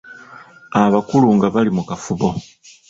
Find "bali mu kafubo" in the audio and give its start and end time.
1.53-2.27